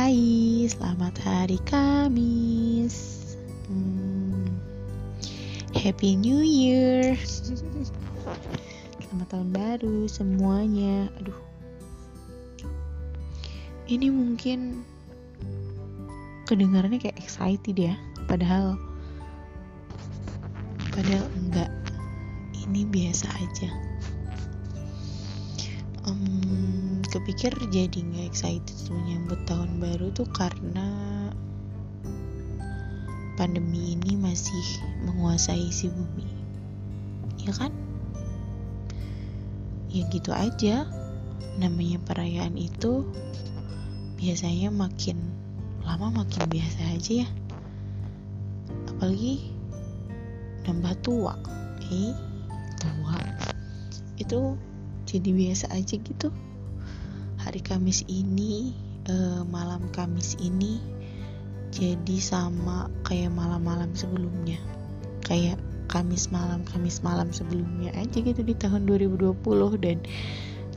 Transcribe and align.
Hai, 0.00 0.64
selamat 0.64 1.12
hari 1.20 1.60
Kamis. 1.68 3.20
Hmm, 3.68 4.48
Happy 5.76 6.16
New 6.16 6.40
Year. 6.40 7.20
Selamat 8.96 9.28
tahun 9.28 9.52
baru 9.52 10.08
semuanya. 10.08 11.04
Aduh. 11.20 11.36
Ini 13.92 14.08
mungkin 14.08 14.88
kedengarannya 16.48 16.96
kayak 16.96 17.20
excited 17.20 17.76
ya, 17.76 17.92
padahal 18.24 18.80
padahal 20.96 21.28
enggak. 21.44 21.68
Ini 22.56 22.88
biasa 22.88 23.28
aja. 23.36 23.68
Um, 26.08 26.69
kepikir 27.10 27.50
jadi 27.74 27.98
nggak 28.06 28.30
excited 28.30 28.78
menyambut 28.86 29.42
tahun 29.42 29.82
baru 29.82 30.14
tuh 30.14 30.30
karena 30.30 30.86
pandemi 33.34 33.98
ini 33.98 34.14
masih 34.14 34.62
menguasai 35.02 35.74
si 35.74 35.90
bumi. 35.90 36.28
Ya 37.42 37.50
kan? 37.50 37.74
Ya 39.90 40.06
gitu 40.14 40.30
aja. 40.30 40.86
Namanya 41.58 41.98
perayaan 42.06 42.54
itu 42.54 43.02
biasanya 44.14 44.70
makin 44.70 45.18
lama 45.82 46.22
makin 46.22 46.46
biasa 46.46 46.94
aja 46.94 47.26
ya. 47.26 47.28
Apalagi 48.86 49.50
nambah 50.62 50.94
tua. 51.02 51.34
Eh 51.90 52.14
tua. 52.78 53.18
Itu 54.14 54.54
jadi 55.10 55.34
biasa 55.34 55.74
aja 55.74 55.98
gitu 55.98 56.30
hari 57.50 57.66
Kamis 57.66 58.06
ini 58.06 58.70
eh, 59.10 59.42
malam 59.50 59.90
Kamis 59.90 60.38
ini 60.38 60.78
jadi 61.74 62.22
sama 62.22 62.86
kayak 63.02 63.34
malam-malam 63.34 63.90
sebelumnya. 63.90 64.54
Kayak 65.26 65.58
Kamis 65.90 66.30
malam 66.30 66.62
Kamis 66.62 67.02
malam 67.02 67.34
sebelumnya 67.34 67.90
aja 67.98 68.22
gitu 68.22 68.46
di 68.46 68.54
tahun 68.54 68.86
2020 68.86 69.34
dan 69.82 69.98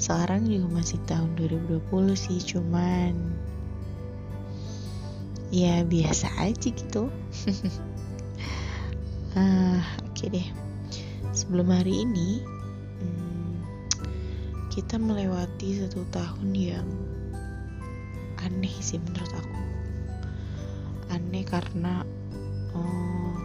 sekarang 0.01 0.49
juga 0.49 0.81
masih 0.81 0.97
tahun 1.05 1.37
2020 1.37 1.77
sih 2.17 2.41
cuman 2.41 3.21
ya 5.53 5.85
biasa 5.85 6.25
aja 6.41 6.73
gitu. 6.73 7.13
Ah 9.37 9.81
oke 10.09 10.25
okay 10.25 10.29
deh. 10.29 10.47
Sebelum 11.37 11.69
hari 11.69 12.01
ini 12.01 12.41
kita 14.73 14.97
melewati 14.97 15.85
satu 15.85 16.01
tahun 16.09 16.49
yang 16.57 16.89
aneh 18.41 18.73
sih 18.81 18.97
menurut 18.97 19.29
aku. 19.29 19.61
Aneh 21.13 21.45
karena 21.45 22.01
oh, 22.73 23.37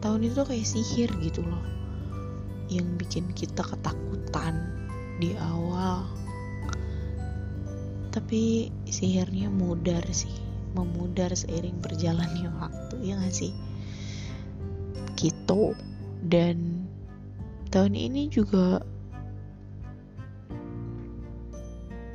tahun 0.00 0.32
itu 0.32 0.40
kayak 0.40 0.64
sihir 0.64 1.12
gitu 1.20 1.44
loh. 1.44 1.60
Yang 2.72 2.88
bikin 3.04 3.26
kita 3.36 3.60
ketakutan 3.60 4.56
di 5.20 5.36
awal. 5.36 6.08
Tapi 8.08 8.72
sihirnya 8.88 9.52
mudar 9.52 10.08
sih. 10.08 10.32
Memudar 10.72 11.36
seiring 11.36 11.84
berjalannya 11.84 12.48
waktu 12.48 12.96
ya 13.12 13.20
gak 13.20 13.36
sih? 13.36 13.52
Gitu. 15.20 15.76
Dan 16.24 16.88
tahun 17.68 17.92
ini 17.92 18.32
juga 18.32 18.80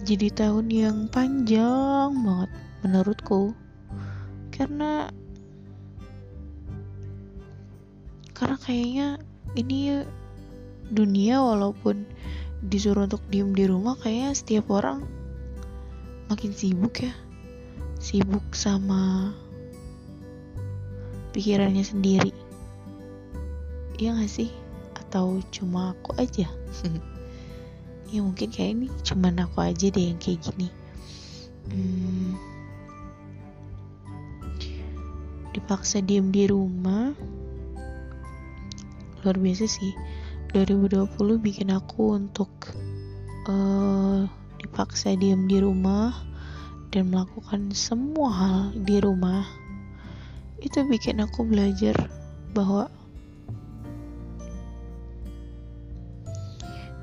jadi 0.08 0.32
tahun 0.32 0.72
yang 0.72 0.98
panjang 1.12 2.16
banget 2.24 2.52
menurutku. 2.80 3.52
Karena 4.56 5.12
karena 8.32 8.56
kayaknya 8.64 9.08
ini 9.60 10.08
dunia 10.88 11.44
walaupun 11.44 12.08
disuruh 12.64 13.04
untuk 13.04 13.20
diem 13.28 13.52
di 13.52 13.68
rumah 13.68 14.00
kayaknya 14.00 14.32
setiap 14.32 14.72
orang 14.72 15.04
makin 16.32 16.56
sibuk 16.56 17.04
ya. 17.04 17.12
Sibuk 18.00 18.56
sama 18.56 19.36
pikirannya 21.36 21.84
sendiri. 21.84 22.32
Ya 24.00 24.16
gak 24.16 24.32
sih? 24.32 24.56
Atau 24.96 25.44
cuma 25.52 25.92
aku 25.92 26.16
aja 26.16 26.48
ya 28.08 28.24
mungkin 28.24 28.48
kayak 28.48 28.72
ini 28.80 28.88
cuman 29.04 29.44
aku 29.44 29.60
aja 29.60 29.88
deh 29.92 30.12
yang 30.12 30.20
kayak 30.20 30.40
gini. 30.44 30.68
Hmm, 31.68 32.40
dipaksa 35.52 36.00
diem 36.00 36.32
di 36.32 36.48
rumah. 36.48 37.12
Luar 39.24 39.38
biasa 39.38 39.68
sih. 39.68 39.92
2020 40.56 41.12
bikin 41.44 41.76
aku 41.76 42.16
untuk 42.16 42.50
uh, 43.52 44.24
dipaksa 44.64 45.12
diem 45.20 45.44
di 45.52 45.60
rumah 45.60 46.16
dan 46.96 47.12
melakukan 47.12 47.76
semua 47.76 48.30
hal 48.32 48.58
di 48.80 49.04
rumah. 49.04 49.44
Itu 50.64 50.88
bikin 50.88 51.20
aku 51.20 51.44
belajar 51.44 52.08
bahwa 52.56 52.88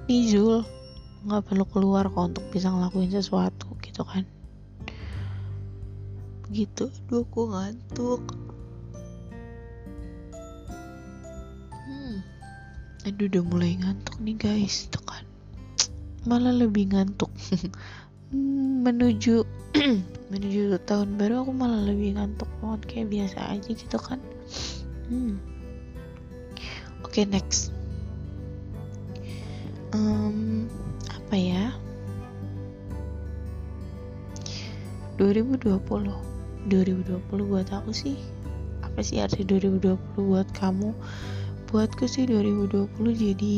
Nizul 0.05 0.69
nggak 1.25 1.45
perlu 1.49 1.65
keluar 1.65 2.05
kok 2.13 2.37
untuk 2.37 2.45
bisa 2.53 2.69
ngelakuin 2.69 3.09
sesuatu 3.09 3.73
gitu 3.81 4.05
kan. 4.05 4.29
Begitu 6.49 6.93
aduh 7.09 7.25
aku 7.25 7.41
ngantuk. 7.49 8.23
Hmm. 11.85 12.21
aduh 13.09 13.27
udah 13.29 13.43
mulai 13.49 13.73
ngantuk 13.81 14.17
nih 14.21 14.37
guys 14.37 14.93
tuh 14.93 15.01
kan. 15.09 15.25
Malah 16.29 16.53
lebih 16.53 16.93
ngantuk. 16.93 17.33
Hmm, 18.35 18.83
menuju 18.83 19.47
menuju 20.33 20.75
tahun 20.91 21.15
baru 21.15 21.47
aku 21.47 21.55
malah 21.55 21.87
lebih 21.87 22.19
ngantuk 22.19 22.51
banget 22.59 22.81
kayak 22.91 23.09
biasa 23.15 23.39
aja 23.55 23.71
gitu 23.71 23.99
kan. 24.01 24.19
Hmm. 25.07 25.39
oke 27.07 27.15
okay, 27.15 27.23
next. 27.31 27.71
Um, 29.95 30.67
apa 31.35 31.43
ya? 31.43 31.67
2020 35.19 35.83
2020 36.71 37.51
buat 37.51 37.67
aku 37.75 37.91
sih? 37.91 38.15
Apa 38.87 39.03
sih 39.03 39.19
arti 39.19 39.43
2020 39.43 39.99
buat 40.15 40.47
kamu? 40.55 40.95
Buatku 41.67 42.07
sih 42.07 42.31
2020 42.31 42.87
jadi 43.19 43.57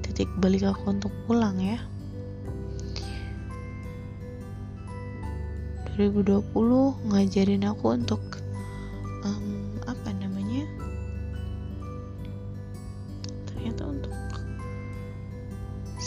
titik 0.00 0.32
balik 0.40 0.64
aku 0.64 0.96
untuk 0.96 1.12
pulang 1.28 1.60
ya. 1.60 1.76
2020 6.00 6.40
ngajarin 7.12 7.68
aku 7.68 8.00
untuk 8.00 8.40
um, 9.28 9.53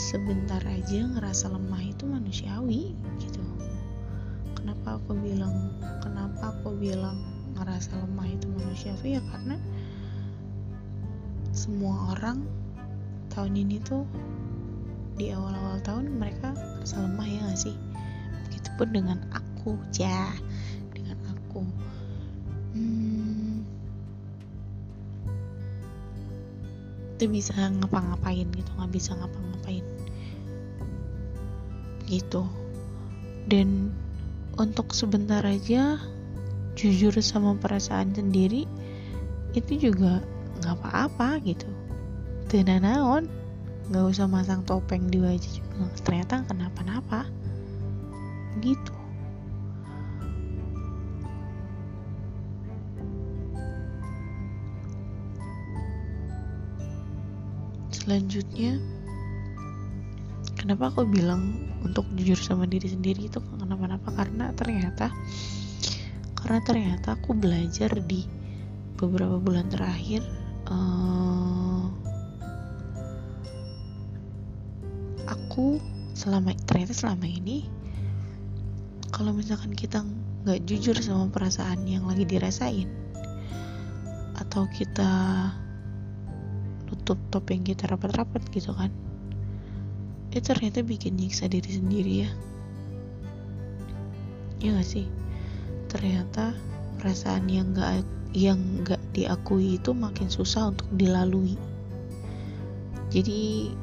sebentar 0.08 0.64
aja 0.64 1.04
ngerasa 1.04 1.52
lemah 1.52 1.84
itu 1.84 2.08
manusiawi 2.08 2.96
gitu. 3.20 3.44
Kenapa 4.56 4.96
aku 4.96 5.12
bilang 5.20 5.52
kenapa 6.00 6.56
aku 6.56 6.72
bilang 6.80 7.20
ngerasa 7.60 7.92
lemah 8.00 8.24
itu 8.32 8.48
manusiawi? 8.48 9.20
Ya 9.20 9.22
karena 9.28 9.60
semua 11.52 12.16
orang 12.16 12.40
tahun 13.36 13.52
ini 13.52 13.84
tuh 13.84 14.08
di 15.20 15.28
awal-awal 15.28 15.76
tahun 15.84 16.16
mereka 16.16 16.56
ngerasa 16.56 17.04
lemah 17.04 17.28
ya 17.28 17.40
gak 17.52 17.60
sih? 17.68 17.76
Begitupun 18.48 18.88
dengan 18.88 19.18
aku 19.28 19.76
ya. 19.92 20.32
Dengan 20.96 21.20
aku. 21.36 21.60
Hmm, 22.72 23.60
itu 27.18 27.26
bisa 27.26 27.50
ngapa-ngapain 27.52 28.46
gitu 28.54 28.70
nggak 28.78 28.94
bisa 28.94 29.10
ngapa-ngapain 29.18 29.97
gitu. 32.08 32.48
Dan 33.44 33.92
untuk 34.56 34.96
sebentar 34.96 35.44
aja 35.44 36.00
jujur 36.74 37.12
sama 37.20 37.54
perasaan 37.60 38.16
sendiri 38.16 38.64
itu 39.52 39.92
juga 39.92 40.24
nggak 40.64 40.74
apa-apa 40.80 41.38
gitu. 41.44 41.68
Tenanaon 42.48 43.28
nggak 43.92 44.04
usah 44.08 44.24
masang 44.28 44.64
topeng 44.64 45.08
di 45.12 45.20
wajah 45.20 45.52
juga. 45.52 45.84
Ternyata 46.04 46.44
kenapa-napa. 46.48 47.28
Gitu. 48.64 48.96
Selanjutnya 57.92 58.80
kenapa 60.68 60.92
aku 60.92 61.08
bilang 61.08 61.56
untuk 61.80 62.04
jujur 62.12 62.36
sama 62.36 62.68
diri 62.68 62.92
sendiri 62.92 63.32
itu 63.32 63.40
kenapa-napa? 63.40 64.12
Karena 64.12 64.52
ternyata 64.52 65.08
karena 66.36 66.60
ternyata 66.60 67.16
aku 67.16 67.32
belajar 67.32 67.88
di 68.04 68.28
beberapa 69.00 69.40
bulan 69.40 69.64
terakhir 69.72 70.20
uh, 70.68 71.88
aku 75.24 75.80
selama 76.12 76.52
ternyata 76.68 76.92
selama 76.92 77.24
ini 77.24 77.64
kalau 79.08 79.32
misalkan 79.32 79.72
kita 79.72 80.04
nggak 80.44 80.68
jujur 80.68 81.00
sama 81.00 81.32
perasaan 81.32 81.80
yang 81.88 82.04
lagi 82.04 82.28
dirasain 82.28 82.92
atau 84.36 84.68
kita 84.68 85.08
nutup 86.92 87.16
topeng 87.32 87.64
kita 87.64 87.88
rapat-rapat 87.88 88.44
gitu 88.52 88.76
kan 88.76 89.07
itu 90.38 90.54
ternyata 90.54 90.86
bikin 90.86 91.18
nyiksa 91.18 91.50
diri 91.50 91.66
sendiri 91.66 92.12
ya. 92.22 92.30
Ya 94.62 94.78
gak 94.78 94.86
sih? 94.86 95.10
Ternyata 95.90 96.54
perasaan 97.02 97.50
yang 97.50 97.74
gak 97.74 98.06
yang 98.30 98.86
gak 98.86 99.02
diakui 99.10 99.82
itu 99.82 99.90
makin 99.90 100.30
susah 100.30 100.70
untuk 100.70 100.86
dilalui. 100.94 101.58
Jadi 103.10 103.74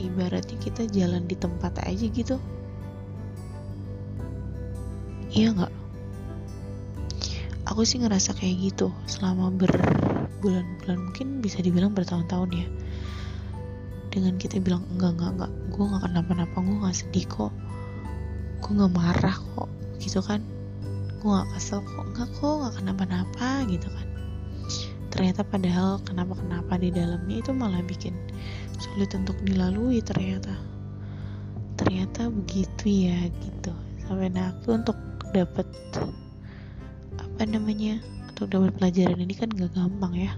ibaratnya 0.00 0.56
kita 0.56 0.88
jalan 0.88 1.28
di 1.28 1.36
tempat 1.36 1.76
aja 1.84 2.06
gitu. 2.08 2.40
Iya 5.28 5.52
nggak? 5.52 5.74
Aku 7.68 7.84
sih 7.84 8.00
ngerasa 8.00 8.32
kayak 8.32 8.72
gitu 8.72 8.88
selama 9.04 9.52
berbulan-bulan. 9.52 10.98
Mungkin 11.12 11.44
bisa 11.44 11.60
dibilang 11.60 11.92
bertahun-tahun 11.92 12.50
ya 12.56 12.66
dengan 14.18 14.34
kita 14.34 14.58
bilang 14.58 14.82
enggak 14.90 15.14
enggak 15.14 15.30
enggak. 15.38 15.52
Gue 15.70 15.84
nggak 15.86 16.02
kenapa-napa 16.10 16.56
gue 16.58 16.76
nggak 16.82 16.96
sedih 16.98 17.26
kok. 17.30 17.52
Gue 18.58 18.72
nggak 18.74 18.92
marah 18.98 19.36
kok 19.54 19.70
gitu 20.02 20.18
kan. 20.18 20.42
Gue 21.22 21.30
gak 21.30 21.48
kesel 21.54 21.78
kok. 21.86 22.04
Enggak 22.10 22.28
kok 22.34 22.54
nggak 22.58 22.74
kenapa-napa 22.82 23.48
gitu 23.70 23.86
kan. 23.86 24.06
Ternyata 25.14 25.40
padahal 25.46 26.02
kenapa-kenapa 26.02 26.74
di 26.82 26.90
dalamnya 26.90 27.36
itu 27.38 27.50
malah 27.54 27.82
bikin 27.86 28.14
sulit 28.82 29.14
untuk 29.14 29.38
dilalui 29.46 30.02
ternyata. 30.02 30.58
Ternyata 31.78 32.26
begitu 32.34 33.06
ya 33.06 33.30
gitu. 33.38 33.70
Sampai 34.02 34.34
aku 34.34 34.74
untuk 34.74 34.98
dapat 35.30 35.66
apa 37.22 37.42
namanya 37.46 38.02
untuk 38.34 38.50
dapat 38.50 38.74
pelajaran 38.82 39.22
ini 39.22 39.34
kan 39.38 39.46
gak 39.54 39.70
gampang 39.78 40.14
ya. 40.18 40.34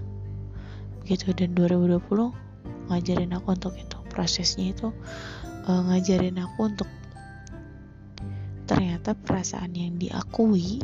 Begitu 1.01 1.33
dan 1.33 1.57
2020 1.57 2.50
ngajarin 2.89 3.31
aku 3.35 3.55
untuk 3.55 3.73
itu 3.79 3.97
prosesnya 4.11 4.75
itu 4.75 4.89
uh, 5.67 5.81
ngajarin 5.87 6.37
aku 6.41 6.59
untuk 6.67 6.89
ternyata 8.67 9.15
perasaan 9.15 9.75
yang 9.75 9.99
diakui 9.99 10.79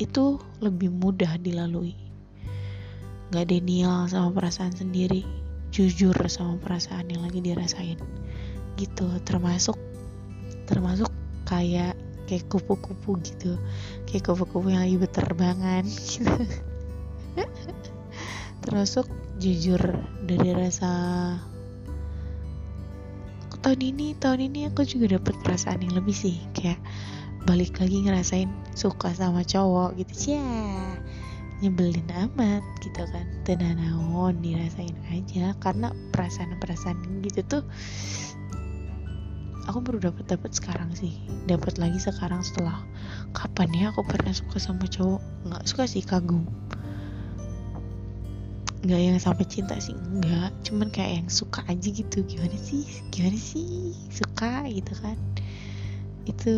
itu 0.00 0.24
lebih 0.60 0.88
mudah 0.92 1.36
dilalui. 1.40 1.96
Gak 3.30 3.52
denial 3.52 4.08
sama 4.08 4.32
perasaan 4.32 4.72
sendiri 4.72 5.22
jujur 5.70 6.16
sama 6.26 6.58
perasaan 6.58 7.08
yang 7.12 7.22
lagi 7.24 7.40
dirasain. 7.44 8.00
Gitu 8.76 9.06
termasuk 9.28 9.76
termasuk 10.64 11.08
kayak 11.44 11.96
kayak 12.24 12.44
kupu-kupu 12.48 13.20
gitu. 13.24 13.56
Kayak 14.08 14.32
kupu-kupu 14.32 14.72
yang 14.72 14.84
lagi 14.84 14.96
berterbangan 14.96 15.84
gitu 16.10 16.32
termasuk 18.60 19.08
jujur 19.40 19.80
dari 20.28 20.52
rasa 20.52 20.92
tahun 23.60 23.80
ini 23.92 24.16
tahun 24.16 24.52
ini 24.52 24.72
aku 24.72 24.88
juga 24.88 25.16
dapet 25.20 25.36
perasaan 25.44 25.84
yang 25.84 25.96
lebih 25.96 26.16
sih 26.16 26.36
kayak 26.56 26.80
balik 27.44 27.76
lagi 27.80 28.04
ngerasain 28.04 28.48
suka 28.72 29.12
sama 29.16 29.44
cowok 29.44 29.96
gitu. 30.00 30.36
Ya 30.36 30.44
nyebelin 31.60 32.08
amat 32.08 32.64
gitu 32.80 33.04
kan. 33.12 33.26
Tenang 33.44 33.76
naon 33.80 34.40
dirasain 34.40 34.96
aja. 35.12 35.52
Karena 35.60 35.92
perasaan-perasaan 36.12 37.20
gitu 37.24 37.40
tuh 37.44 37.62
aku 39.68 39.78
baru 39.84 40.08
dapat 40.08 40.24
dapat 40.24 40.52
sekarang 40.56 40.92
sih. 40.96 41.20
Dapat 41.44 41.76
lagi 41.76 42.00
sekarang 42.00 42.40
setelah 42.40 42.80
kapan 43.36 43.68
ya 43.76 43.84
aku 43.92 44.04
pernah 44.08 44.32
suka 44.32 44.56
sama 44.56 44.88
cowok. 44.88 45.20
Nggak 45.48 45.64
suka 45.68 45.84
sih 45.84 46.04
kagum 46.04 46.48
nggak 48.80 48.96
yang 48.96 49.20
sampai 49.20 49.44
cinta 49.44 49.76
sih 49.76 49.92
enggak 49.92 50.56
cuman 50.64 50.88
kayak 50.88 51.20
yang 51.20 51.28
suka 51.28 51.60
aja 51.68 51.88
gitu. 51.92 52.24
Gimana 52.24 52.56
sih? 52.56 52.88
Gimana 53.12 53.36
sih? 53.36 53.92
Suka 54.08 54.64
gitu 54.72 54.96
kan. 55.04 55.20
Itu 56.24 56.54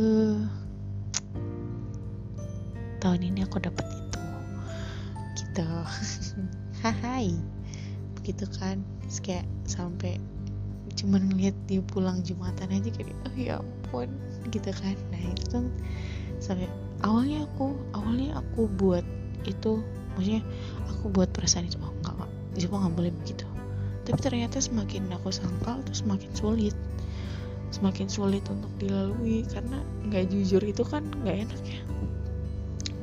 tahun 3.03 3.27
ini 3.27 3.43
aku 3.43 3.59
dapat 3.59 3.87
itu. 3.91 4.23
Gitu. 5.43 5.67
Hai 6.87 7.35
begitu 8.23 8.47
kan. 8.55 8.79
Terus 9.11 9.19
kayak 9.19 9.47
sampai 9.67 10.23
cuman 10.95 11.27
ngeliat 11.27 11.57
dia 11.67 11.83
pulang 11.83 12.23
jumatan 12.23 12.71
aja 12.71 12.87
kayak 12.95 13.19
oh 13.27 13.35
ya 13.35 13.59
ampun. 13.59 14.07
Gitu 14.55 14.71
kan. 14.71 14.95
Nah 15.11 15.23
itu 15.27 15.47
kan 15.51 15.65
sampai 16.39 16.71
awalnya 17.03 17.51
aku 17.51 17.75
awalnya 17.99 18.39
aku 18.39 18.71
buat 18.79 19.03
itu 19.43 19.83
maksudnya 20.15 20.43
aku 20.87 21.11
buat 21.11 21.31
perasaan 21.35 21.67
itu 21.67 21.79
oh 21.83 21.93
cuma 22.59 22.85
nggak 22.85 22.95
boleh 22.97 23.13
begitu. 23.23 23.47
Tapi 24.03 24.19
ternyata 24.19 24.59
semakin 24.59 25.09
aku 25.15 25.31
sangkal 25.31 25.81
terus 25.87 26.03
semakin 26.03 26.31
sulit. 26.35 26.77
Semakin 27.73 28.11
sulit 28.11 28.45
untuk 28.53 28.69
dilalui 28.77 29.47
karena 29.49 29.81
nggak 30.11 30.29
jujur 30.29 30.61
itu 30.61 30.83
kan 30.85 31.07
nggak 31.23 31.49
enak 31.49 31.61
ya. 31.65 31.81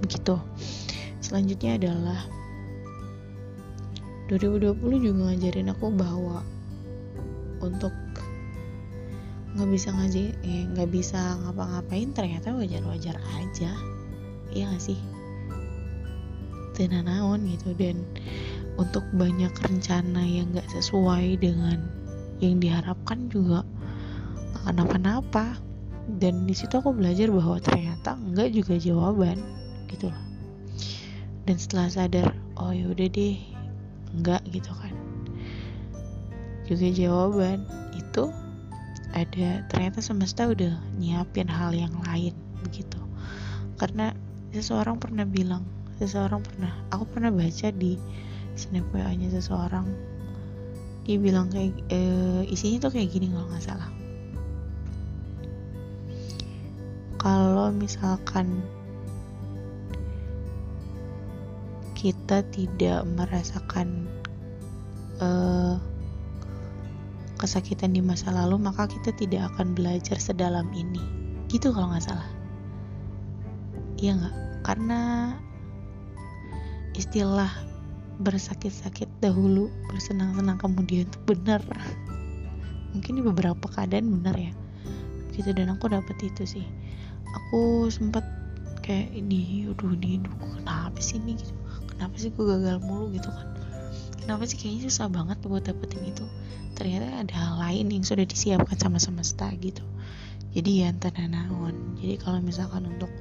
Begitu. 0.06 0.36
Selanjutnya 1.24 1.80
adalah 1.80 2.20
2020 4.30 4.78
juga 5.02 5.20
ngajarin 5.34 5.74
aku 5.74 5.90
bahwa 5.90 6.46
untuk 7.66 7.94
nggak 9.58 9.70
bisa 9.74 9.90
ngaji 9.90 10.38
eh, 10.46 10.64
nggak 10.70 10.90
bisa 10.94 11.18
ngapa-ngapain 11.42 12.14
ternyata 12.14 12.54
wajar-wajar 12.54 13.18
aja. 13.42 13.74
Iya 14.54 14.70
gak 14.74 14.82
sih? 14.82 15.00
Naon 16.88 17.44
gitu. 17.44 17.76
Dan 17.76 18.08
untuk 18.80 19.04
banyak 19.12 19.52
rencana 19.52 20.24
yang 20.24 20.56
nggak 20.56 20.72
sesuai 20.72 21.36
dengan 21.44 21.84
yang 22.40 22.64
diharapkan 22.64 23.28
juga 23.28 23.68
kenapa-napa. 24.64 25.60
Dan 26.10 26.50
di 26.50 26.58
situ 26.58 26.80
aku 26.80 26.96
belajar 26.96 27.30
bahwa 27.30 27.62
ternyata 27.62 28.18
enggak 28.18 28.50
juga 28.56 28.82
jawaban 28.82 29.38
gitu 29.92 30.10
loh. 30.10 30.26
Dan 31.46 31.60
setelah 31.60 31.92
sadar 31.92 32.34
oh 32.58 32.74
yaudah 32.74 33.06
deh 33.12 33.38
enggak 34.18 34.42
gitu 34.50 34.72
kan. 34.74 34.96
Juga 36.66 36.88
jawaban 36.90 37.68
itu 37.94 38.32
ada 39.14 39.66
ternyata 39.70 40.02
semesta 40.02 40.50
udah 40.50 40.78
nyiapin 40.98 41.50
hal 41.50 41.74
yang 41.74 41.94
lain 42.06 42.34
begitu 42.62 43.02
karena 43.82 44.14
seseorang 44.54 45.02
pernah 45.02 45.26
bilang 45.26 45.66
seseorang 45.98 46.44
pernah 46.46 46.74
aku 46.94 47.10
pernah 47.10 47.32
baca 47.34 47.68
di 47.74 47.98
snap 48.60 48.84
wa 48.92 49.08
nya 49.16 49.32
seseorang 49.32 49.88
dia 51.08 51.16
bilang 51.16 51.48
kayak 51.48 51.72
e, 51.88 52.00
isinya 52.52 52.86
tuh 52.86 53.00
kayak 53.00 53.10
gini 53.16 53.32
kalau 53.32 53.48
nggak 53.48 53.64
salah 53.64 53.90
kalau 57.20 57.72
misalkan 57.72 58.60
kita 62.00 62.48
tidak 62.56 63.04
merasakan 63.12 64.08
uh, 65.20 65.76
kesakitan 67.36 67.92
di 67.92 68.00
masa 68.00 68.32
lalu, 68.32 68.56
maka 68.56 68.88
kita 68.88 69.12
tidak 69.20 69.52
akan 69.56 69.76
belajar 69.76 70.16
sedalam 70.16 70.68
ini. 70.72 71.04
Gitu 71.52 71.76
kalau 71.76 71.92
nggak 71.92 72.08
salah. 72.08 72.30
Iya 74.00 74.16
nggak? 74.16 74.36
Karena 74.64 75.02
istilah 76.96 77.52
bersakit-sakit 78.20 79.08
dahulu, 79.24 79.72
bersenang-senang 79.88 80.60
kemudian 80.60 81.08
itu 81.08 81.20
benar. 81.24 81.64
Mungkin 82.92 83.20
di 83.20 83.24
beberapa 83.24 83.66
keadaan 83.72 84.12
benar 84.20 84.36
ya. 84.36 84.52
Gitu 85.32 85.56
dan 85.56 85.72
aku 85.72 85.88
dapet 85.88 86.20
itu 86.22 86.44
sih. 86.44 86.66
Aku 87.30 87.88
sempat 87.88 88.26
kayak 88.84 89.16
ini, 89.16 89.72
aduh 89.72 89.96
ini, 89.96 90.20
aduh, 90.20 90.36
kenapa 90.60 91.00
sih 91.00 91.22
ini? 91.22 91.40
Gitu. 91.40 91.54
Kenapa 91.96 92.16
sih 92.20 92.30
gue 92.36 92.46
gagal 92.46 92.84
mulu? 92.84 93.10
Gitu 93.16 93.30
kan. 93.32 93.48
Kenapa 94.20 94.44
sih 94.46 94.60
kayaknya 94.60 94.92
susah 94.92 95.08
banget 95.08 95.38
buat 95.48 95.64
dapetin 95.64 96.04
itu? 96.04 96.26
Ternyata 96.76 97.26
ada 97.26 97.36
hal 97.36 97.54
lain 97.60 97.88
yang 97.92 98.04
sudah 98.04 98.28
disiapkan 98.28 98.78
sama 98.78 99.00
semesta 99.02 99.48
gitu. 99.58 99.82
Jadi 100.50 100.82
ya 100.82 100.90
entah 100.90 101.14
naon 101.14 101.94
jadi 102.02 102.18
kalau 102.18 102.42
misalkan 102.42 102.90
untuk 102.90 103.12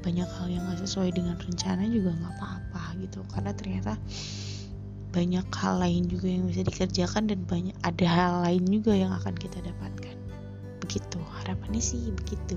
banyak 0.00 0.28
hal 0.28 0.46
yang 0.48 0.62
gak 0.70 0.80
sesuai 0.84 1.10
dengan 1.14 1.36
rencana 1.38 1.84
juga 1.90 2.14
nggak 2.14 2.34
apa-apa 2.38 2.82
gitu. 3.02 3.20
Karena 3.32 3.52
ternyata 3.54 3.92
banyak 5.08 5.46
hal 5.56 5.74
lain 5.80 6.04
juga 6.06 6.28
yang 6.28 6.44
bisa 6.46 6.62
dikerjakan 6.62 7.32
dan 7.32 7.40
banyak 7.48 7.76
ada 7.82 8.06
hal 8.06 8.32
lain 8.44 8.62
juga 8.68 8.92
yang 8.94 9.10
akan 9.10 9.34
kita 9.34 9.58
dapatkan. 9.64 10.16
Begitu 10.84 11.18
harapannya 11.42 11.82
sih 11.82 12.12
begitu. 12.12 12.56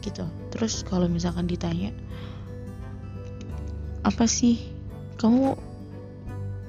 Gitu. 0.00 0.24
Terus 0.54 0.82
kalau 0.86 1.10
misalkan 1.10 1.50
ditanya 1.50 1.90
apa 4.06 4.24
sih 4.30 4.62
kamu 5.18 5.58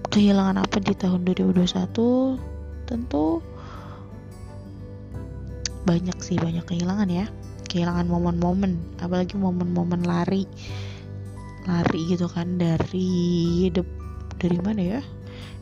kehilangan 0.09 0.57
apa 0.57 0.81
di 0.81 0.97
tahun 0.97 1.21
2021 1.27 1.77
tentu 2.89 3.43
banyak 5.85 6.17
sih 6.19 6.35
banyak 6.41 6.65
kehilangan 6.65 7.07
ya 7.07 7.29
kehilangan 7.67 8.07
momen-momen 8.07 8.79
apalagi 9.03 9.35
momen-momen 9.35 10.07
lari. 10.07 10.47
Lari 11.67 12.01
gitu 12.07 12.31
kan 12.31 12.55
dari 12.55 13.67
de, 13.69 13.83
dari 14.39 14.57
mana 14.63 14.81
ya? 14.97 15.01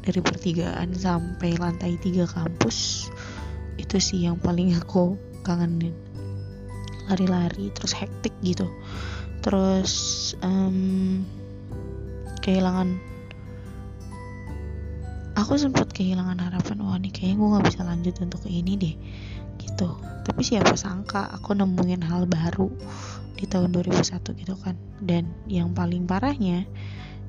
Dari 0.06 0.22
pertigaan 0.22 0.94
sampai 0.94 1.58
lantai 1.58 1.98
tiga 1.98 2.30
kampus 2.30 3.10
itu 3.82 3.98
sih 3.98 4.30
yang 4.30 4.38
paling 4.38 4.78
aku 4.78 5.18
kangenin. 5.42 5.98
Lari-lari 7.10 7.74
terus 7.74 7.92
hektik 7.98 8.34
gitu. 8.46 8.70
Terus 9.42 9.94
um, 10.46 11.26
kehilangan 12.46 13.02
aku 15.36 15.60
sempat 15.60 15.92
kehilangan 15.92 16.40
harapan 16.40 16.78
wah 16.82 16.98
nih 16.98 17.12
kayaknya 17.12 17.36
gue 17.38 17.48
nggak 17.52 17.66
bisa 17.68 17.82
lanjut 17.84 18.16
untuk 18.24 18.42
ini 18.48 18.74
deh 18.80 18.96
gitu. 19.76 19.92
Tapi 20.24 20.42
siapa 20.42 20.80
sangka 20.80 21.28
aku 21.36 21.52
nemuin 21.52 22.08
hal 22.08 22.24
baru 22.32 22.72
di 23.36 23.44
tahun 23.44 23.76
2001 23.76 24.24
gitu 24.40 24.56
kan. 24.56 24.80
Dan 25.04 25.28
yang 25.52 25.76
paling 25.76 26.08
parahnya 26.08 26.64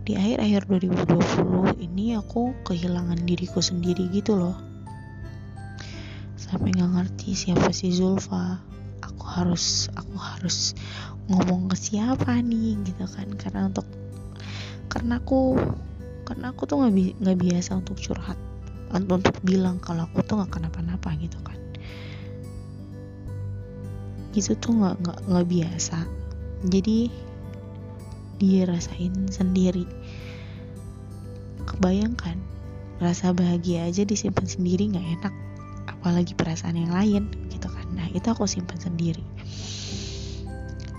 di 0.07 0.15
akhir-akhir 0.15 0.71
2020 0.71 1.83
ini 1.83 2.15
aku 2.15 2.55
kehilangan 2.63 3.19
diriku 3.27 3.59
sendiri 3.59 4.07
gitu 4.15 4.39
loh. 4.39 4.55
Sampai 6.39 6.71
nggak 6.71 6.93
ngerti 6.95 7.35
siapa 7.35 7.75
si 7.75 7.91
Zulfa. 7.91 8.63
Aku 9.03 9.27
harus 9.27 9.91
aku 9.99 10.15
harus 10.17 10.73
ngomong 11.27 11.67
ke 11.75 11.77
siapa 11.77 12.39
nih 12.39 12.79
gitu 12.87 13.11
kan. 13.11 13.29
Karena 13.35 13.67
untuk 13.67 13.85
karena 14.87 15.19
aku 15.19 15.59
karena 16.23 16.55
aku 16.55 16.63
tuh 16.65 16.87
nggak 16.87 16.95
bi 16.95 17.13
biasa 17.19 17.83
untuk 17.83 17.99
curhat. 17.99 18.39
Untuk 18.95 19.35
bilang 19.43 19.83
kalau 19.83 20.07
aku 20.07 20.23
tuh 20.23 20.39
nggak 20.39 20.63
kenapa-napa 20.63 21.11
gitu 21.19 21.37
kan 21.43 21.66
gitu 24.37 24.53
tuh 24.61 24.77
nggak 24.77 24.97
nggak 25.01 25.19
nggak 25.33 25.47
biasa. 25.49 25.99
Jadi 26.69 27.09
dirasain 28.37 29.33
sendiri. 29.33 29.89
Kebayangkan 31.65 32.37
rasa 33.01 33.33
bahagia 33.33 33.89
aja 33.89 34.05
disimpan 34.05 34.45
sendiri 34.45 34.93
nggak 34.93 35.09
enak. 35.21 35.35
Apalagi 35.89 36.37
perasaan 36.37 36.77
yang 36.77 36.93
lain 36.93 37.33
gitu 37.49 37.73
kan. 37.73 37.89
Nah 37.97 38.13
itu 38.13 38.29
aku 38.29 38.45
simpan 38.45 38.77
sendiri. 38.77 39.25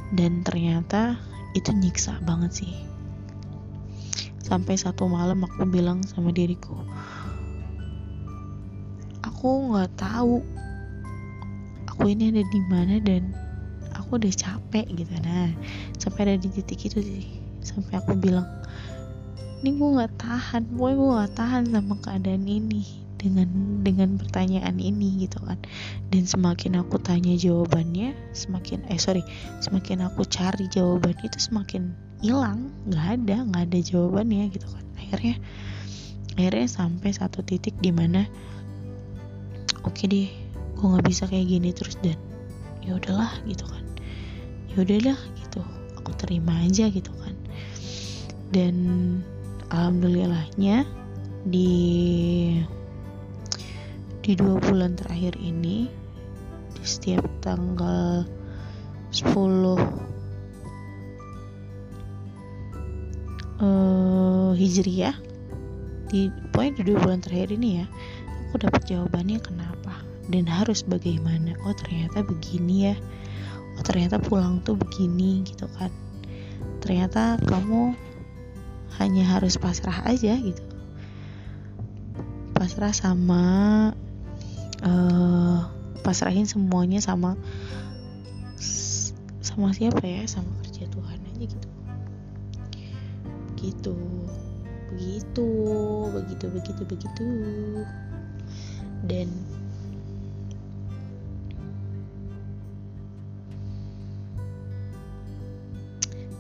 Dan 0.10 0.42
ternyata 0.42 1.22
itu 1.54 1.70
nyiksa 1.70 2.18
banget 2.26 2.66
sih. 2.66 2.74
Sampai 4.42 4.82
satu 4.82 5.06
malam 5.06 5.46
aku 5.46 5.70
bilang 5.70 6.02
sama 6.10 6.34
diriku 6.34 6.74
aku 9.38 9.70
nggak 9.70 9.94
tahu 10.02 10.42
aku 11.98 12.14
ini 12.14 12.30
ada 12.30 12.46
di 12.46 12.62
mana 12.70 13.02
dan 13.02 13.34
aku 13.98 14.22
udah 14.22 14.30
capek 14.30 14.86
gitu. 14.94 15.10
Nah 15.26 15.50
sampai 15.98 16.30
ada 16.30 16.36
di 16.38 16.54
titik 16.54 16.94
itu 16.94 17.02
sih. 17.02 17.26
Sampai 17.66 17.98
aku 17.98 18.14
bilang 18.14 18.46
ini 19.66 19.74
gue 19.74 19.90
nggak 19.98 20.22
tahan 20.22 20.70
pokoknya 20.78 20.94
gue 20.94 21.10
nggak 21.18 21.34
tahan 21.34 21.64
sama 21.74 21.96
keadaan 22.06 22.46
ini 22.46 22.86
dengan 23.18 23.50
dengan 23.82 24.14
pertanyaan 24.22 24.78
ini 24.78 25.26
gitu 25.26 25.42
kan. 25.42 25.58
Dan 26.14 26.30
semakin 26.30 26.78
aku 26.78 27.02
tanya 27.02 27.34
jawabannya 27.34 28.14
semakin 28.38 28.86
eh 28.94 29.02
sorry 29.02 29.26
semakin 29.66 30.06
aku 30.06 30.22
cari 30.30 30.70
jawabannya 30.70 31.26
itu 31.26 31.42
semakin 31.42 31.98
hilang. 32.22 32.70
Nggak 32.86 33.06
ada 33.18 33.36
nggak 33.42 33.64
ada 33.74 33.80
jawabannya 33.82 34.54
gitu 34.54 34.70
kan. 34.70 34.86
Akhirnya 35.02 35.42
akhirnya 36.38 36.70
sampai 36.70 37.10
satu 37.10 37.42
titik 37.42 37.74
di 37.82 37.90
mana 37.90 38.30
oke 39.82 39.98
okay 39.98 40.06
deh 40.06 40.30
gue 40.78 40.86
nggak 40.86 41.08
bisa 41.10 41.26
kayak 41.26 41.50
gini 41.50 41.74
terus 41.74 41.98
dan 42.06 42.18
ya 42.86 42.94
udahlah 42.96 43.34
gitu 43.50 43.66
kan. 43.66 43.84
Ya 44.70 44.86
udahlah 44.86 45.20
gitu 45.42 45.62
aku 45.98 46.12
terima 46.22 46.54
aja 46.62 46.86
gitu 46.94 47.10
kan. 47.18 47.34
Dan 48.54 48.76
alhamdulillahnya 49.74 50.86
di 51.50 51.74
di 54.22 54.32
dua 54.36 54.60
bulan 54.62 54.94
terakhir 54.94 55.40
ini 55.42 55.90
di 56.76 56.84
setiap 56.84 57.24
tanggal 57.42 58.28
10 59.12 59.34
uh, 63.64 64.52
hijriah 64.52 65.16
di 66.12 66.28
poin 66.52 66.76
di 66.76 66.84
dua 66.84 67.00
bulan 67.00 67.20
terakhir 67.24 67.56
ini 67.56 67.84
ya 67.84 67.86
aku 68.48 68.64
dapat 68.64 68.84
jawabannya 68.88 69.40
kenapa 69.44 69.77
dan 70.28 70.44
harus 70.48 70.84
bagaimana 70.84 71.56
oh 71.64 71.76
ternyata 71.76 72.24
begini 72.24 72.92
ya. 72.92 72.96
Oh 73.80 73.84
ternyata 73.84 74.20
pulang 74.20 74.60
tuh 74.64 74.76
begini 74.76 75.46
gitu 75.48 75.70
kan. 75.80 75.92
Ternyata 76.84 77.40
kamu 77.48 77.96
hanya 79.00 79.24
harus 79.38 79.56
pasrah 79.56 80.04
aja 80.04 80.36
gitu. 80.36 80.64
Pasrah 82.58 82.92
sama 82.92 83.44
uh, 84.82 85.60
pasrahin 86.02 86.50
semuanya 86.50 87.00
sama 87.00 87.38
sama 89.40 89.72
siapa 89.72 90.04
ya? 90.04 90.26
Sama 90.28 90.50
kerja 90.66 90.90
Tuhan 90.92 91.20
aja 91.24 91.44
gitu. 91.48 91.70
Begitu 93.54 93.96
begitu 94.98 95.48
begitu 96.12 96.46
begitu 96.50 96.82
begitu. 96.84 97.28
Dan 99.06 99.30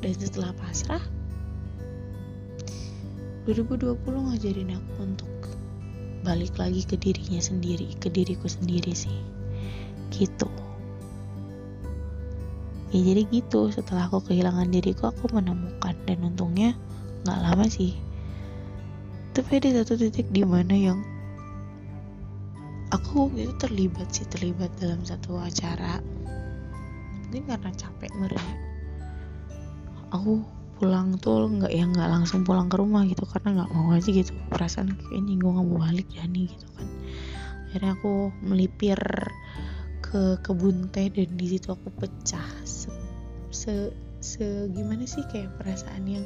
dan 0.07 0.15
setelah 0.15 0.55
pasrah 0.55 1.03
2020 3.43 3.99
ngajarin 4.07 4.71
aku 4.79 4.91
untuk 5.03 5.33
balik 6.23 6.55
lagi 6.55 6.87
ke 6.87 6.95
dirinya 6.95 7.43
sendiri 7.43 7.91
ke 7.99 8.07
diriku 8.07 8.47
sendiri 8.47 8.95
sih. 8.95 9.19
Gitu. 10.15 10.47
Ya 12.95 12.99
jadi 13.03 13.23
gitu. 13.27 13.67
Setelah 13.67 14.07
aku 14.07 14.23
kehilangan 14.31 14.71
diriku 14.71 15.11
aku 15.11 15.27
menemukan. 15.35 15.95
Dan 16.07 16.23
untungnya 16.23 16.71
nggak 17.27 17.39
lama 17.43 17.67
sih. 17.67 17.91
Tapi 19.35 19.59
ada 19.59 19.83
satu 19.83 19.99
titik 19.99 20.31
di 20.31 20.47
mana 20.47 20.71
yang 20.71 21.03
aku 22.95 23.27
itu 23.35 23.51
terlibat 23.59 24.07
sih 24.15 24.23
terlibat 24.27 24.71
dalam 24.79 25.03
satu 25.03 25.35
acara. 25.35 25.99
Mungkin 27.27 27.43
karena 27.43 27.71
capek 27.75 28.11
merenya 28.15 28.76
aku 30.11 30.43
pulang 30.77 31.17
tuh 31.17 31.49
nggak 31.49 31.73
ya 31.73 31.89
nggak 31.89 32.09
langsung 32.09 32.45
pulang 32.45 32.69
ke 32.69 32.77
rumah 32.77 33.01
gitu 33.09 33.25
karena 33.25 33.63
nggak 33.63 33.71
mau 33.73 33.97
aja 33.97 34.05
gitu 34.05 34.31
perasaan 34.53 34.93
kayaknya 34.93 35.33
gue 35.41 35.51
nggak 35.51 35.67
mau 35.67 35.79
balik 35.81 36.07
ya 36.13 36.23
nih 36.29 36.47
gitu 36.53 36.67
kan. 36.77 36.87
Akhirnya 37.67 37.91
aku 37.97 38.13
melipir 38.45 38.99
ke 40.05 40.39
kebun 40.45 40.87
teh 40.93 41.09
dan 41.09 41.29
di 41.35 41.47
situ 41.49 41.73
aku 41.73 41.89
pecah. 41.97 42.45
Se, 42.63 42.93
se, 43.49 43.91
se 44.21 44.69
gimana 44.71 45.03
sih 45.09 45.25
kayak 45.27 45.57
perasaan 45.59 46.05
yang 46.05 46.25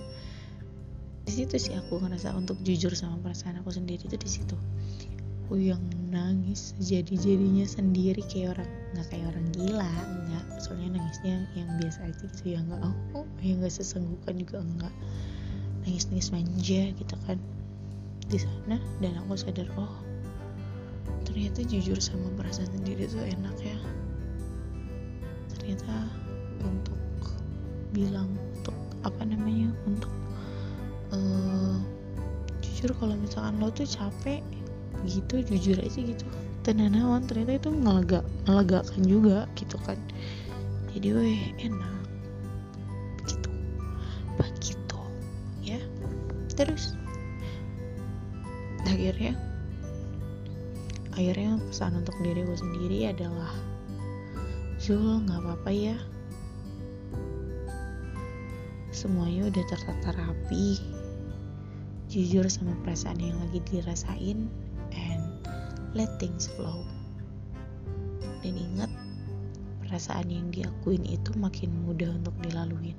di 1.21 1.31
situ 1.31 1.55
sih 1.55 1.73
aku 1.77 2.01
ngerasa 2.01 2.33
untuk 2.35 2.59
jujur 2.65 2.91
sama 2.91 3.15
perasaan 3.21 3.61
aku 3.61 3.71
sendiri 3.71 4.03
itu 4.03 4.17
di 4.17 4.29
situ 4.29 4.57
aku 5.51 5.59
yang 5.67 5.83
nangis 6.15 6.71
jadi 6.79 7.11
jadinya 7.11 7.67
sendiri 7.67 8.23
kayak 8.31 8.55
orang 8.55 8.71
nggak 8.95 9.07
kayak 9.11 9.35
orang 9.35 9.47
gila 9.51 9.91
nggak. 10.31 10.45
Soalnya 10.63 10.95
nangisnya 10.95 11.43
yang 11.59 11.67
biasa 11.75 12.07
aja 12.07 12.23
gitu 12.23 12.55
ya 12.55 12.63
nggak 12.63 12.79
oh 12.87 13.27
yang 13.43 13.59
nggak 13.59 13.75
sesenggukan 13.75 14.39
juga 14.39 14.63
enggak 14.63 14.95
nangis 15.83 16.07
nangis 16.07 16.31
manja 16.31 16.95
gitu 16.95 17.15
kan. 17.27 17.35
Di 18.31 18.39
sana 18.39 18.79
dan 19.03 19.19
aku 19.19 19.35
sadar 19.35 19.67
oh 19.75 19.91
ternyata 21.27 21.67
jujur 21.67 21.99
sama 21.99 22.31
perasaan 22.39 22.71
sendiri 22.71 23.11
itu 23.11 23.19
enak 23.19 23.55
ya. 23.59 23.75
Ternyata 25.51 26.07
untuk 26.63 26.95
bilang 27.91 28.39
untuk 28.55 28.77
apa 29.03 29.27
namanya 29.27 29.67
untuk 29.83 30.15
uh, 31.11 31.75
jujur 32.63 32.95
kalau 33.03 33.19
misalkan 33.19 33.59
lo 33.59 33.67
tuh 33.67 33.83
capek 33.83 34.39
gitu 35.05 35.41
jujur 35.45 35.77
aja 35.81 35.99
gitu. 35.99 36.25
Tenanawan 36.61 37.25
ternyata 37.25 37.57
itu 37.57 37.69
ngelega 37.73 38.21
ngelegakan 38.45 39.01
juga 39.05 39.49
gitu 39.57 39.77
kan. 39.81 39.97
Jadi 40.93 41.07
weh 41.15 41.41
enak. 41.61 42.05
Begitu 43.21 43.49
begitu 44.37 44.99
ya. 45.65 45.79
Terus 46.53 46.93
akhirnya 48.85 49.33
akhirnya 51.15 51.59
pesan 51.69 52.01
untuk 52.01 52.15
diri 52.21 52.43
gue 52.43 52.57
sendiri 52.57 53.09
adalah 53.09 53.51
Zul 54.81 55.21
nggak 55.29 55.45
apa-apa 55.45 55.69
ya. 55.69 55.97
Semuanya 58.89 59.49
udah 59.49 59.63
tertata 59.69 60.09
rapi. 60.17 60.81
Jujur 62.09 62.49
sama 62.49 62.73
perasaan 62.81 63.21
yang 63.21 63.37
lagi 63.39 63.61
dirasain 63.69 64.51
let 65.91 66.11
things 66.19 66.47
flow 66.55 66.87
dan 68.41 68.55
ingat 68.55 68.91
perasaan 69.83 70.31
yang 70.31 70.47
diakuin 70.49 71.03
itu 71.03 71.35
makin 71.35 71.69
mudah 71.83 72.09
untuk 72.15 72.31
dilaluin. 72.39 72.95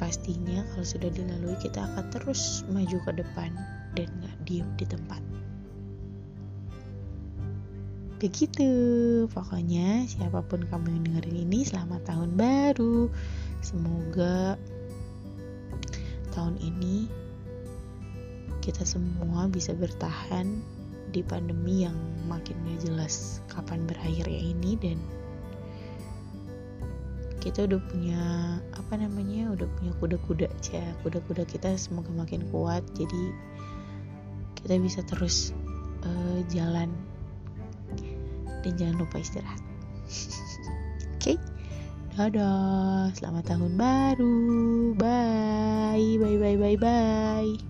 Pastinya 0.00 0.64
kalau 0.72 0.86
sudah 0.86 1.12
dilalui 1.12 1.60
kita 1.60 1.84
akan 1.92 2.08
terus 2.08 2.64
maju 2.72 2.96
ke 3.04 3.12
depan 3.20 3.52
dan 3.92 4.08
gak 4.24 4.36
diem 4.48 4.68
di 4.80 4.88
tempat. 4.88 5.20
Begitu 8.16 8.68
pokoknya 9.28 10.08
siapa 10.08 10.40
pun 10.44 10.64
kamu 10.64 10.88
yang 10.88 11.04
dengerin 11.04 11.38
ini 11.44 11.68
selamat 11.68 12.00
tahun 12.08 12.32
baru. 12.36 13.12
Semoga 13.60 14.56
tahun 16.32 16.56
ini 16.64 17.08
kita 18.64 18.88
semua 18.88 19.48
bisa 19.52 19.76
bertahan 19.76 20.79
di 21.10 21.26
pandemi 21.26 21.84
yang 21.84 21.96
makin 22.30 22.54
gak 22.64 22.86
jelas 22.86 23.42
kapan 23.50 23.82
berakhirnya 23.84 24.40
ini 24.40 24.78
dan 24.78 24.98
kita 27.40 27.64
udah 27.66 27.80
punya 27.88 28.22
apa 28.76 29.00
namanya 29.00 29.50
udah 29.52 29.68
punya 29.80 29.92
kuda-kuda 29.98 30.46
aja 30.46 30.84
kuda-kuda 31.02 31.42
kita 31.48 31.72
semoga 31.74 32.12
makin 32.12 32.44
kuat 32.52 32.84
jadi 32.94 33.22
kita 34.60 34.76
bisa 34.76 35.00
terus 35.08 35.56
uh, 36.04 36.38
jalan. 36.52 36.92
Dan 38.60 38.76
jangan 38.76 39.00
lupa 39.00 39.16
istirahat. 39.20 39.60
Oke? 41.16 41.36
Okay? 41.36 41.36
dadah 42.20 43.08
selamat 43.16 43.56
tahun 43.56 43.72
baru. 43.80 44.92
Bye 44.98 46.20
bye 46.20 46.36
bye 46.36 46.56
bye 46.60 46.76
bye 46.76 47.69